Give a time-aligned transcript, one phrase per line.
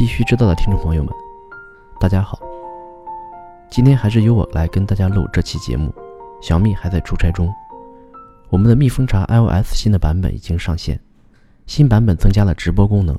[0.00, 1.12] 必须知道的听众朋友们，
[2.00, 2.40] 大家好。
[3.68, 5.94] 今天还是由我来跟大家录这期节目。
[6.40, 7.52] 小蜜还在出差中，
[8.48, 10.98] 我们的蜜蜂茶 iOS 新的版本已经上线，
[11.66, 13.14] 新版本增加了直播功能，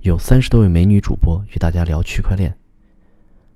[0.00, 2.54] 有三十多位美女主播与大家聊区块链。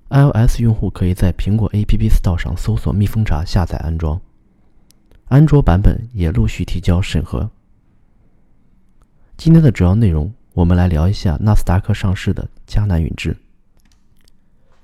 [0.09, 4.19] iOS 用户可以在苹果 App Store 上搜索蜜蜂茶下载安装，
[5.27, 7.47] 安卓版本也陆续提交审核。
[9.37, 10.33] 今天的主要内容。
[10.59, 13.37] 我们来聊一下纳斯达克上市的迦南云智。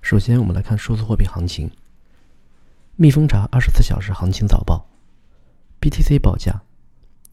[0.02, 1.70] 首先，我们来看数字货币行情。
[2.96, 4.88] 蜜蜂茶二十四小时行情早报
[5.82, 6.64] ：BTC 报价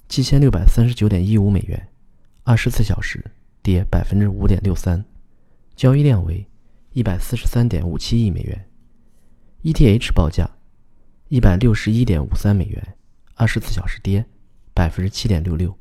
[0.09, 1.89] 七千六百三十九点一五美元，
[2.43, 3.25] 二十四小时
[3.63, 5.05] 跌百分之五点六三，
[5.77, 6.45] 交易量为
[6.95, 8.69] 一百四十三点五七亿美元。
[9.63, 10.51] ETH 报价
[11.29, 12.97] 一百六十一点五三美元，
[13.37, 14.27] 二十四小时跌
[14.75, 15.79] 百分之七点六六，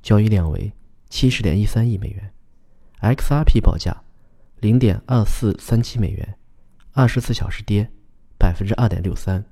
[0.00, 0.72] 交易量为。
[1.14, 2.32] 七十点一三亿美元
[3.00, 4.02] ，XRP 报价
[4.58, 6.36] 零点二四三七美元，
[6.90, 7.88] 二十四小时跌
[8.36, 9.44] 百分之二点六三，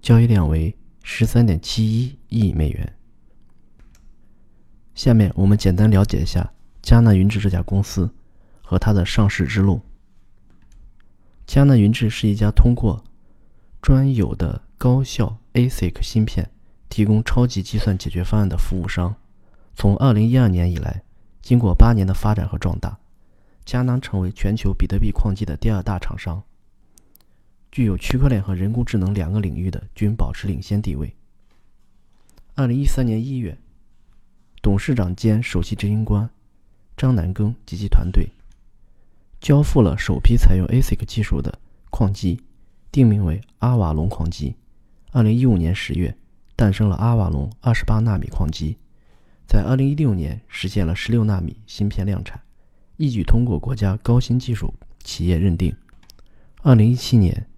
[0.00, 2.96] 交易量为十三点七一亿美元。
[4.94, 6.50] 下面我们简单了解一下
[6.82, 8.10] 迦南云智这家公司
[8.62, 9.82] 和它的上市之路。
[11.46, 13.04] 迦南云智是一家通过
[13.82, 16.50] 专有的高效 ASIC 芯片
[16.88, 19.14] 提供超级计算解决方案的服务商。
[19.74, 21.02] 从二零一二年以来，
[21.40, 22.98] 经过八年的发展和壮大，
[23.64, 26.42] 迦南成为全球比特币矿机的第二大厂商，
[27.72, 31.14] 具有区块链和人工智能两个领域的均保持领先地位。
[32.54, 33.56] 二零一三年一月，
[34.60, 36.28] 董事长兼首席执行官
[36.96, 38.28] 张南庚及其团队
[39.40, 42.42] 交付了首批采用 ASIC 技术的矿机，
[42.92, 44.54] 定名为阿瓦隆矿机。
[45.12, 46.14] 二零一五年十月，
[46.54, 48.76] 诞生了阿瓦隆二十八纳米矿机。
[49.50, 52.40] 在二零一六年实现了十六纳米芯片量产，
[52.96, 55.74] 一举通过国家高新技术企业认定。
[56.62, 57.48] 二零一七年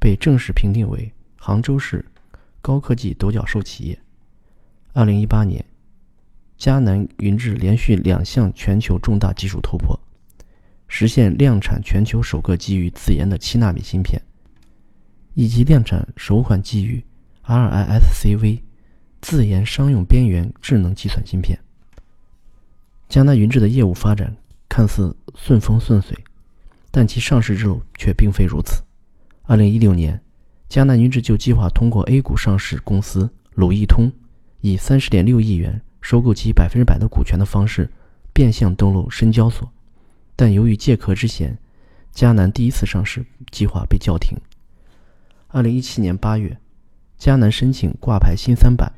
[0.00, 2.04] 被正式评定为杭州市
[2.60, 3.96] 高科技独角兽企业。
[4.92, 5.64] 二零一八年，
[6.58, 9.96] 迦南云智连续两项全球重大技术突破，
[10.88, 14.20] 实现量产全球首个基于自研的七纳米芯片，
[15.34, 17.04] 以及量产首款基于
[17.44, 18.65] RISC-V。
[19.20, 21.58] 自研商用边缘智能计算芯片。
[23.08, 24.36] 迦南云智的业务发展
[24.68, 26.16] 看似顺风顺水，
[26.90, 28.82] 但其上市之路却并非如此。
[29.44, 30.20] 二零一六年，
[30.68, 34.12] 迦南云智就计划通过 A 股上市公司鲁易通，
[34.60, 37.88] 以三十点六亿元收购其百分之百的股权的方式，
[38.32, 39.70] 变相登陆深交所。
[40.34, 41.56] 但由于借壳之嫌，
[42.12, 44.36] 迦南第一次上市计划被叫停。
[45.48, 46.58] 二零一七年八月，
[47.18, 48.92] 迦南申请挂牌新三板。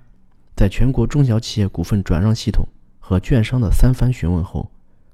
[0.58, 2.66] 在全国中小企业股份转让系统
[2.98, 4.68] 和券商的三番询问后，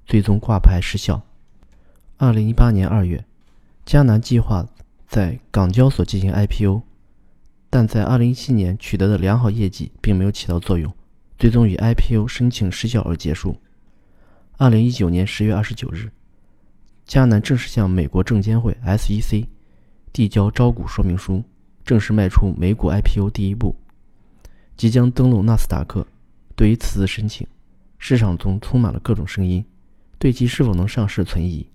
[0.07, 1.23] 最终挂牌失效。
[2.17, 3.23] 二零一八年二月，
[3.85, 4.67] 迦南计划
[5.07, 6.81] 在港交所进行 IPO，
[7.69, 10.91] 但在二零一七年取得的良好业绩并没有起到作用，
[11.39, 13.59] 最终以 IPO 申请失效而结束。
[14.57, 16.11] 二零一九年十月二十九日，
[17.07, 19.47] 迦南正式向美国证监会 SEC
[20.11, 21.45] 递交招股说明书，
[21.85, 23.77] 正式迈出美股 IPO 第一步。
[24.77, 26.07] 即将登陆纳斯达克。
[26.57, 27.47] 对于此次申请，
[27.99, 29.65] 市场中充满了各种声音，
[30.19, 31.67] 对其是否能上市存疑。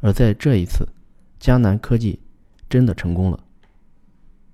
[0.00, 0.88] 而在这一次，
[1.40, 2.18] 迦南科技
[2.68, 3.38] 真的成功了。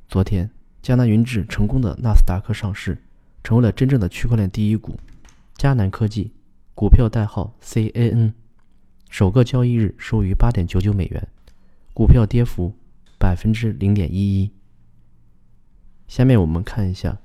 [0.07, 0.51] 昨天，
[0.83, 2.99] 迦南云智成功的纳斯达克上市，
[3.43, 4.99] 成为了真正的区块链第一股。
[5.57, 6.33] 迦南科技
[6.75, 8.33] 股票代号 CAN，
[9.09, 11.29] 首个交易日收于八点九九美元，
[11.95, 12.75] 股票跌幅
[13.19, 14.51] 百分之零点一一。
[16.07, 17.19] 下面我们看一下。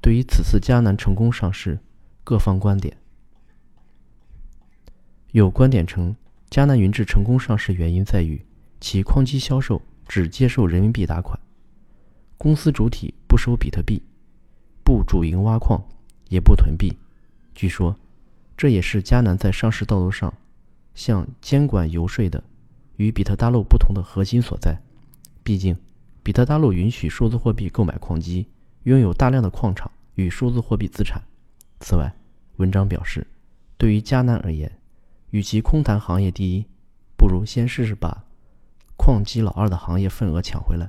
[0.00, 1.78] 对于此次迦南成功上市，
[2.24, 2.96] 各方观点
[5.32, 6.16] 有观点称，
[6.50, 8.44] 迦南云智成功上市原因在于
[8.80, 11.38] 其矿机销售只接受人民币打款，
[12.38, 14.02] 公司主体不收比特币，
[14.82, 15.84] 不主营挖矿，
[16.28, 16.96] 也不囤币。
[17.54, 17.94] 据说，
[18.56, 20.32] 这也是迦南在上市道路上
[20.94, 22.42] 向监管游说的
[22.96, 24.80] 与比特大陆不同的核心所在。
[25.44, 25.76] 毕竟，
[26.22, 28.46] 比特大陆允许数字货币购买矿机。
[28.84, 31.22] 拥有大量的矿场与数字货币资产。
[31.80, 32.14] 此外，
[32.56, 33.26] 文章表示，
[33.76, 34.78] 对于迦南而言，
[35.30, 36.66] 与其空谈行业第一，
[37.16, 38.24] 不如先试试把
[38.96, 40.88] 矿机老二的行业份额抢回来。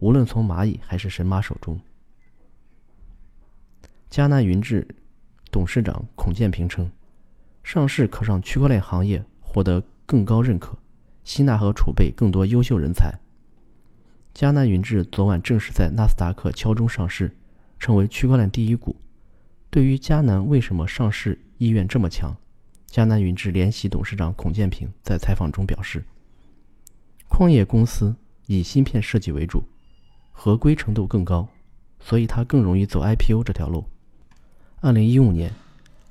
[0.00, 1.78] 无论从蚂蚁还是神马手中。
[4.10, 4.88] 迦南云智
[5.52, 6.90] 董事长孔建平称，
[7.62, 10.76] 上市可让区块链行业获得更高认可，
[11.22, 13.12] 吸纳和储备更多优秀人才。
[14.34, 17.36] 迦南云智昨晚正式在纳斯达克敲钟上市，
[17.78, 18.96] 成为区块链第一股。
[19.68, 22.34] 对于迦南为什么上市意愿这么强，
[22.88, 26.04] 迦南云智联席董事长孔建平在采访中表示，
[27.28, 28.14] 矿业公司
[28.46, 29.62] 以芯片设计为主，
[30.32, 31.48] 合规程度更高，
[31.98, 33.84] 所以它更容易走 IPO 这条路。
[34.80, 35.52] 二零一五年，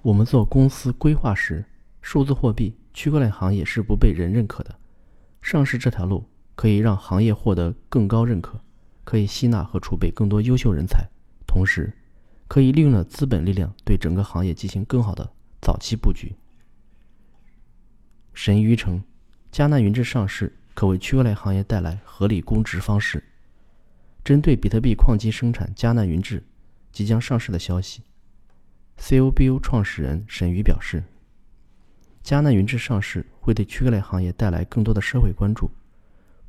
[0.03, 1.65] 我们做公司规划时，
[2.01, 4.75] 数字货币、区块链行业是不被人认可的。
[5.41, 6.25] 上市这条路
[6.59, 8.59] 可以让行业获得更高认可，
[9.05, 11.07] 可以吸纳和储备更多优秀人才，
[11.47, 11.93] 同时
[12.49, 16.35] 可以利用了资本力量对整个行业进行更好的早期布局。
[18.33, 19.01] 神鱼城，
[19.53, 23.23] 迦南云智上市可为区块链行业带来合理估值方式。
[24.25, 26.43] 针对比特币矿机生产迦南云智
[26.91, 28.01] 即将上市的消息
[28.97, 31.01] ，COBU 创始人沈鱼表示。
[32.21, 35.71] 迦南云智上市会对区块链行业带来更多的社会关注，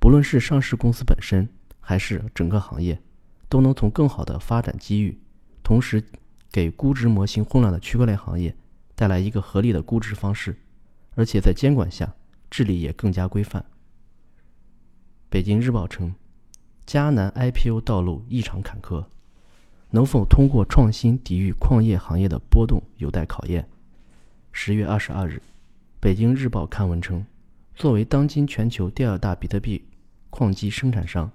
[0.01, 1.47] 不论是上市公司本身，
[1.79, 3.01] 还是整个行业，
[3.51, 5.21] 都能从更好的发展机遇，
[5.63, 6.03] 同时
[6.51, 8.57] 给估值模型混乱的区块链行业
[8.95, 10.57] 带来一个合理的估值方式，
[11.15, 12.15] 而且在监管下
[12.51, 13.63] 治理也更加规范。
[15.29, 16.15] 北京日报称，
[16.87, 19.05] 迦南 IPO 道路异常坎坷，
[19.91, 23.69] 能否通过创新抵御矿业行业的波动有待考验。
[24.51, 25.43] 十月二十二日。
[26.01, 27.27] 北京日报刊文称，
[27.75, 29.85] 作为当今全球第二大比特币
[30.31, 31.31] 矿机生产商，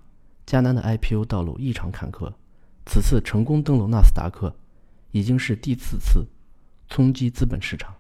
[0.48, 2.34] 迦南的 IPO 道路异常坎坷。
[2.86, 4.56] 此次成功登陆纳斯达克，
[5.12, 6.26] 已经是第四次
[6.88, 7.96] 冲击资本市场。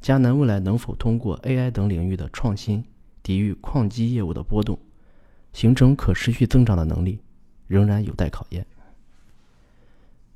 [0.00, 2.84] 迦南未来能否通过 AI 等领域的创新，
[3.22, 4.78] 抵御矿机业务的波动，
[5.52, 7.20] 形成可持续增长的能力，
[7.68, 8.66] 仍然有待考验。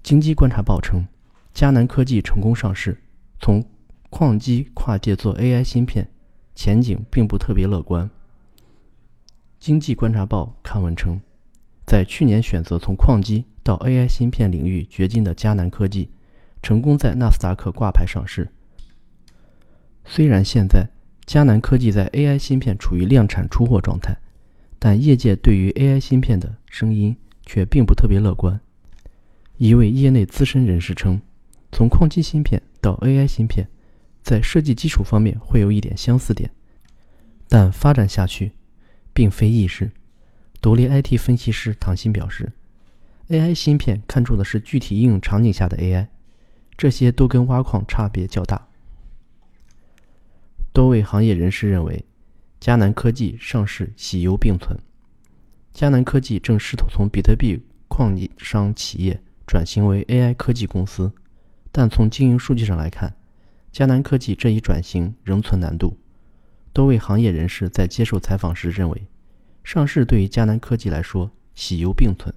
[0.03, 1.05] 经济观察报称，
[1.53, 3.03] 迦南科技成功上市，
[3.41, 3.65] 从
[4.09, 6.09] 矿机跨界做 AI 芯片，
[6.55, 8.09] 前景并不特别乐观。
[9.59, 11.21] 经济观察报刊文称，
[11.87, 16.11] 在去年选择从矿机到 AI 芯片领域掘金的迦南科技，
[16.63, 18.49] 成功在纳斯达克挂牌上市。
[20.05, 20.89] 虽然现在
[21.27, 24.17] 迦南科技在 AI 芯片处于量产出货状态，
[24.79, 28.61] 但业界对于 AI 芯片的声音却并不特别乐观。
[29.57, 31.21] 一位业内资深人士称，
[31.73, 33.69] 从矿机芯片到 AI 芯片。
[34.23, 36.51] 在设计基础方面会有一点相似点，
[37.49, 38.51] 但发展下去
[39.17, 39.91] 并非易事。
[40.61, 42.53] 独立 IT 分析师唐鑫表示
[43.31, 46.09] ，AI 芯片看重的是具体应用场景下的 AI，
[46.77, 48.69] 这些都跟挖矿差别较大。
[50.75, 52.05] 多位行业人士认为，
[52.61, 54.79] 迦南科技上市喜忧并存。
[55.73, 61.11] 迦南科技正试图从比特币矿商企业转型为 AI 科技公司，
[61.73, 63.15] 但从经营数据上来看，
[63.73, 65.97] 迦南科技这一转型仍存难度。
[66.77, 69.07] 多位行业人士在接受采访时认为，
[69.65, 72.35] 上市对于迦南科技来说喜忧并存。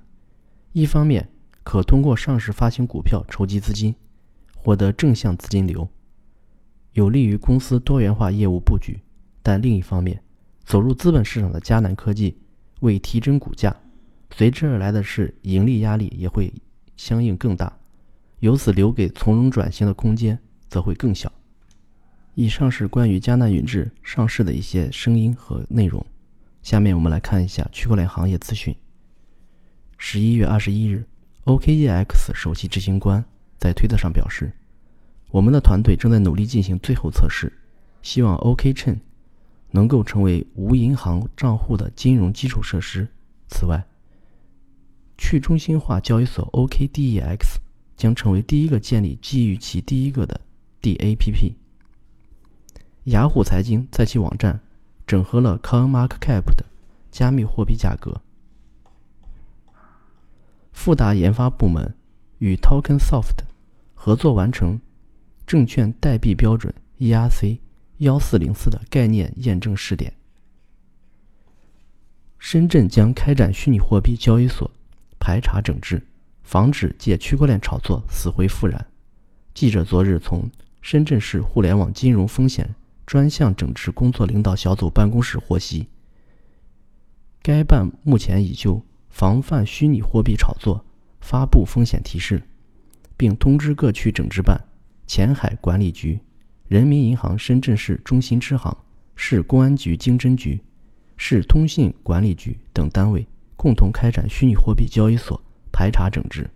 [0.71, 1.27] 一方面，
[1.61, 3.93] 可通过上市发行股票筹集资金，
[4.55, 5.89] 获得正向资金流，
[6.93, 9.01] 有利于公司多元化业务布局；
[9.43, 10.23] 但另一方面，
[10.63, 12.37] 走入资本市场的迦南科技
[12.79, 13.75] 为提振股价，
[14.33, 16.53] 随之而来的是盈利压力也会
[16.95, 17.77] 相应更大，
[18.39, 20.39] 由此留给从容转型的空间。
[20.69, 21.29] 则会更小。
[22.39, 26.05] 以上是关于迦南云智上市的一些声音和内容。
[26.63, 28.73] 下面我们来看一下区块链行业资讯。
[29.97, 31.05] 十一月二十一日
[31.43, 33.21] ，OKEX 首席执行官
[33.57, 34.53] 在推特上表示
[35.31, 37.51] ：“我们的团队正在努力进行最后测试，
[38.01, 38.99] 希望 OKChain
[39.71, 43.05] 能够成为无银行账户的金融基础设施。
[43.49, 43.85] 此外，
[45.17, 47.57] 去中心化交易所 OKDEX
[47.97, 50.39] 将成为第一个建立基于其第一个的。”
[50.81, 51.55] DAPP，
[53.09, 54.59] 雅虎财经在其网站
[55.07, 56.65] 整合了 CoinMarketCap 的
[57.09, 58.21] 加密货币价格。
[60.71, 61.95] 富达研发部门
[62.37, 63.45] 与 TokenSoft
[63.95, 64.79] 合作完成
[65.47, 67.57] 证券代币标准 ERC
[67.97, 70.13] 幺四零四的概念验证试点。
[72.37, 74.69] 深圳将开展虚拟货币交易所
[75.19, 76.05] 排查整治，
[76.43, 78.85] 防止借区块链炒作死灰复燃。
[79.55, 80.47] 记者昨日从。
[80.81, 82.73] 深圳市互联网金融风险
[83.09, 85.87] 专项整治工作领导小组办公室获悉，
[87.41, 90.85] 该办目前已就防范虚拟货币炒作
[91.19, 92.39] 发布风险提示，
[93.17, 94.63] 并通知各区整治办、
[95.07, 96.19] 前海管理局、
[96.67, 98.77] 人民银行深圳市中心支行、
[99.15, 100.61] 市公安局经侦局、
[101.17, 103.25] 市通信管理局等单位
[103.55, 106.47] 共同开展虚拟货币交易所排查整治。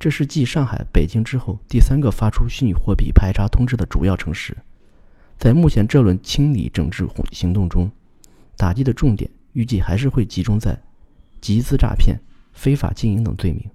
[0.00, 4.56] 这是继上海、北京之后第三个发出虚拟货币排查通知的主要城市。
[5.42, 7.90] 在目前这轮清理整治行动中，
[8.56, 10.80] 打击的重点预计还是会集中在
[11.40, 12.16] 集资诈骗、
[12.52, 13.68] 非法经营等罪名。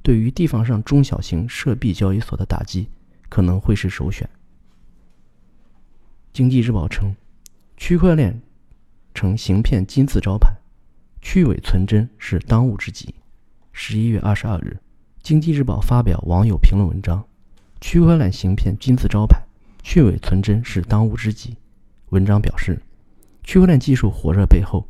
[0.00, 2.88] 对于地方上中小型涉币交易所的打击，
[3.28, 4.30] 可能会是首选。
[6.32, 7.12] 经济日报称，
[7.76, 8.40] 区块链
[9.12, 10.56] 成行骗金字招牌，
[11.20, 13.12] 去伪存真是当务之急。
[13.72, 14.78] 十一月二十二日，
[15.20, 17.26] 经济日报发表网友评论文章
[17.82, 19.42] ：“区块链行骗金字招牌，
[19.82, 21.56] 去伪存真是当务之急。”
[22.10, 22.80] 文章表示，
[23.42, 24.88] 区块链技术火热背后，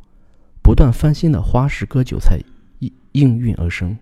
[0.61, 2.39] 不断翻新的花式割韭菜
[2.79, 3.97] 应应运而生，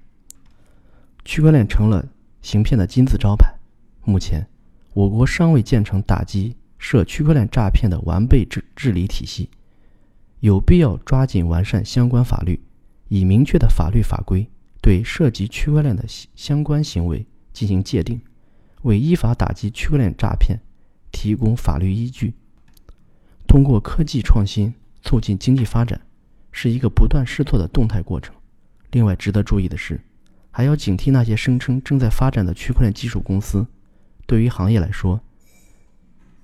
[1.25, 2.06] 区块链成了
[2.41, 3.53] 行骗的金字招牌。
[4.03, 4.48] 目前，
[4.94, 9.50] 我国尚未建成打击涉区块链诈骗的完备治治理体系，
[10.39, 12.62] 有必要抓紧完善相关法律，
[13.08, 14.48] 以明确的法律法规。
[14.79, 18.22] 对涉及区块链的相关行为进行界定，
[18.84, 20.58] 为依法打击区块链诈骗
[21.12, 22.34] 提供法律依据。
[23.48, 26.02] 通过科技创新促进经济发展，
[26.52, 28.36] 是一个不断试错的动态过程。
[28.92, 30.02] 另外，值得注意的是，
[30.52, 33.66] 还要警惕那些声称正在发展的区块链技术公司。
[34.26, 35.22] 对于行业来说，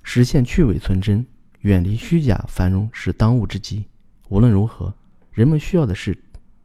[0.02, 1.26] 实现去伪存真、
[1.62, 3.86] 远离虚假繁荣是当务之急。
[4.30, 4.94] 无论如何，
[5.32, 6.18] 人们需要的是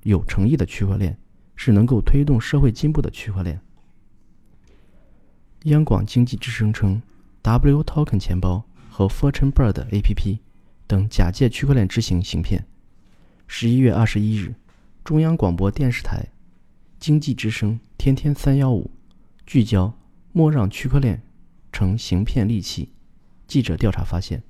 [0.03, 1.19] 有诚意的区块链。
[1.61, 3.61] 是能够推动社会进步的区块链。
[5.65, 7.03] 央广经济之声称
[7.43, 10.39] ，W Token 钱包和 Fortune Bird APP
[10.87, 12.67] 等假借区块链执行行骗。
[13.47, 14.55] 十一月二十一日，
[15.05, 16.29] 中央广播电视台
[16.99, 18.91] 经济之声天天三幺五
[19.47, 19.95] 聚焦
[20.33, 21.23] 莫让区块链
[21.73, 22.93] 成行骗利器。
[23.47, 24.43] 记者调查发现，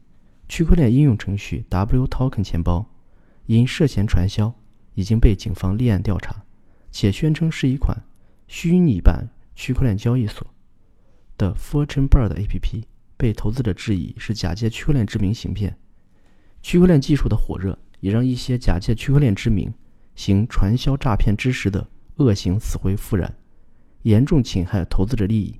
[0.48, 2.90] 区块链应用程序 W Token 钱包
[3.46, 4.52] 因涉嫌传销，
[4.94, 6.44] 已经被警方立案调查。
[6.90, 7.96] 且宣称是一款
[8.48, 10.46] 虚拟版区块链交易所
[11.38, 12.82] 的 Fortune Bird APP，
[13.16, 15.78] 被投资者质疑是假借区块链之名行骗。
[16.60, 19.72] 区块链技术的火热，也让一些假借区块链之名
[20.16, 23.32] 行传销诈骗之实的恶行死灰复燃，
[24.02, 25.58] 严重侵害投资者利益。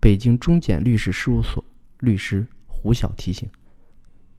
[0.00, 1.62] 北京中检律师事务所
[1.98, 3.48] 律师胡晓提醒：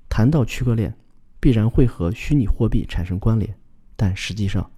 [0.09, 0.95] 谈到区块链，
[1.39, 3.55] 必然会和虚拟货币产生关联，
[3.95, 4.69] 但实际上。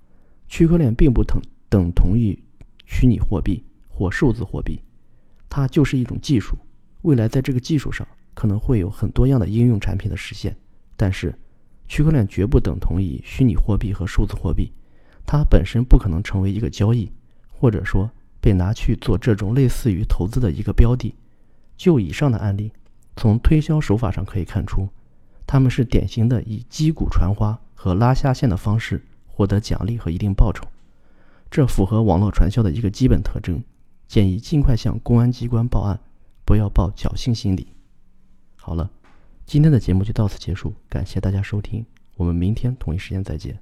[0.48, 2.38] 区块链并不等等同于
[2.86, 4.80] 虚拟货币或数字货币，
[5.56, 6.58] 它就是一种技术。
[7.04, 10.54] 未来在这个技术上可能会有很多样的应用产品的实现，
[10.98, 11.34] 但是
[11.88, 14.70] 区块链绝不等同于虚拟货币和数字货币，
[15.26, 17.10] 它本身不可能成为一个交易，
[17.48, 21.16] 或者说被拿去做这种类似于投资的一个标的。
[21.78, 22.70] 就以上的案例，
[23.16, 24.90] 从推销手法上可以看出，
[25.48, 29.02] 他们是典型的以击鼓传花和拉下线的方式。
[29.28, 30.66] 获得奖励和一定报酬，
[31.50, 33.62] 这符合网络传销的一个基本特征。
[34.08, 36.00] 建议尽快向公安机关报案，
[36.46, 37.68] 不要抱侥幸心理。
[38.56, 38.90] 好了，
[39.46, 41.86] 今天的节目就到此结束，感谢大家收听，
[42.16, 43.60] 我们明天同一时间再见。